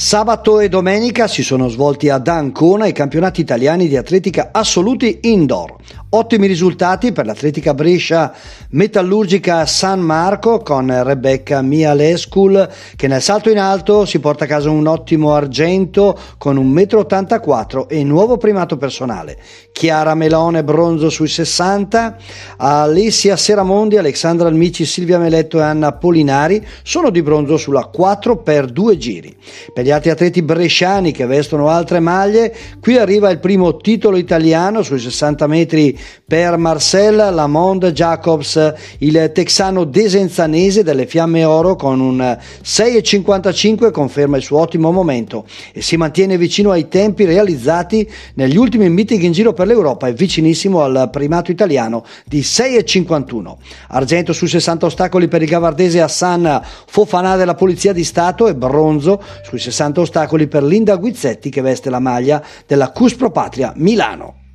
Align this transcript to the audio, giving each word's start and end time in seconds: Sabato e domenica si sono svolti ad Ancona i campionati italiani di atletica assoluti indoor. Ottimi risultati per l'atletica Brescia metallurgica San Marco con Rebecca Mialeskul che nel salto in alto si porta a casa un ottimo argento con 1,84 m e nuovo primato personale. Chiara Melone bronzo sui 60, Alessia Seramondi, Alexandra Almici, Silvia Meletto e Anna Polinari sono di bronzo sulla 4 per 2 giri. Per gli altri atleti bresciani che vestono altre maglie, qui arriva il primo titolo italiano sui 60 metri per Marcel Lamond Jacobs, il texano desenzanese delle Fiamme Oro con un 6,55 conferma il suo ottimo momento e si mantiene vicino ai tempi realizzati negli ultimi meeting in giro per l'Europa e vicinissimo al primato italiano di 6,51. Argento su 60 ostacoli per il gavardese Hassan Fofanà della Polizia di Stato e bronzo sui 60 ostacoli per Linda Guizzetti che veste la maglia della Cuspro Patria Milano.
Sabato 0.00 0.60
e 0.60 0.68
domenica 0.68 1.26
si 1.26 1.42
sono 1.42 1.66
svolti 1.66 2.08
ad 2.08 2.28
Ancona 2.28 2.86
i 2.86 2.92
campionati 2.92 3.40
italiani 3.40 3.88
di 3.88 3.96
atletica 3.96 4.50
assoluti 4.52 5.18
indoor. 5.22 5.74
Ottimi 6.10 6.46
risultati 6.46 7.12
per 7.12 7.26
l'atletica 7.26 7.74
Brescia 7.74 8.32
metallurgica 8.70 9.66
San 9.66 10.00
Marco 10.00 10.60
con 10.60 10.90
Rebecca 11.04 11.60
Mialeskul 11.60 12.66
che 12.96 13.08
nel 13.08 13.20
salto 13.20 13.50
in 13.50 13.58
alto 13.58 14.06
si 14.06 14.18
porta 14.18 14.44
a 14.44 14.46
casa 14.46 14.70
un 14.70 14.86
ottimo 14.86 15.34
argento 15.34 16.18
con 16.38 16.56
1,84 16.56 17.80
m 17.80 17.86
e 17.88 18.04
nuovo 18.04 18.38
primato 18.38 18.78
personale. 18.78 19.36
Chiara 19.70 20.14
Melone 20.14 20.64
bronzo 20.64 21.10
sui 21.10 21.28
60, 21.28 22.16
Alessia 22.56 23.36
Seramondi, 23.36 23.98
Alexandra 23.98 24.48
Almici, 24.48 24.86
Silvia 24.86 25.18
Meletto 25.18 25.58
e 25.58 25.62
Anna 25.62 25.92
Polinari 25.92 26.66
sono 26.82 27.10
di 27.10 27.20
bronzo 27.20 27.58
sulla 27.58 27.84
4 27.84 28.38
per 28.38 28.70
2 28.70 28.96
giri. 28.96 29.36
Per 29.74 29.84
gli 29.84 29.90
altri 29.90 30.08
atleti 30.08 30.40
bresciani 30.40 31.12
che 31.12 31.26
vestono 31.26 31.68
altre 31.68 32.00
maglie, 32.00 32.56
qui 32.80 32.96
arriva 32.96 33.28
il 33.28 33.40
primo 33.40 33.76
titolo 33.76 34.16
italiano 34.16 34.82
sui 34.82 34.98
60 34.98 35.46
metri 35.46 35.96
per 36.26 36.56
Marcel 36.56 37.16
Lamond 37.16 37.90
Jacobs, 37.92 38.74
il 38.98 39.30
texano 39.32 39.84
desenzanese 39.84 40.82
delle 40.82 41.06
Fiamme 41.06 41.44
Oro 41.44 41.74
con 41.74 42.00
un 42.00 42.38
6,55 42.62 43.90
conferma 43.90 44.36
il 44.36 44.42
suo 44.42 44.58
ottimo 44.58 44.92
momento 44.92 45.46
e 45.72 45.80
si 45.80 45.96
mantiene 45.96 46.36
vicino 46.36 46.70
ai 46.70 46.88
tempi 46.88 47.24
realizzati 47.24 48.08
negli 48.34 48.56
ultimi 48.56 48.88
meeting 48.90 49.22
in 49.22 49.32
giro 49.32 49.52
per 49.52 49.66
l'Europa 49.66 50.06
e 50.06 50.12
vicinissimo 50.12 50.82
al 50.82 51.08
primato 51.10 51.50
italiano 51.50 52.04
di 52.24 52.40
6,51. 52.40 53.56
Argento 53.88 54.32
su 54.32 54.46
60 54.46 54.86
ostacoli 54.86 55.28
per 55.28 55.42
il 55.42 55.48
gavardese 55.48 56.00
Hassan 56.00 56.60
Fofanà 56.86 57.36
della 57.36 57.54
Polizia 57.54 57.92
di 57.92 58.04
Stato 58.04 58.48
e 58.48 58.54
bronzo 58.54 59.22
sui 59.42 59.58
60 59.58 60.00
ostacoli 60.00 60.46
per 60.46 60.62
Linda 60.62 60.96
Guizzetti 60.96 61.50
che 61.50 61.60
veste 61.60 61.90
la 61.90 62.00
maglia 62.00 62.44
della 62.66 62.90
Cuspro 62.90 63.30
Patria 63.30 63.72
Milano. 63.76 64.47